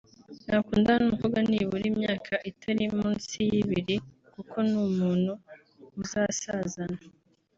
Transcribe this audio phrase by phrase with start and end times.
[0.47, 3.95] nakundana n’umukobwa nibura imyaka itari munsi y’ibiri
[4.33, 5.31] kuko n’umuntu
[5.95, 6.99] muzasazana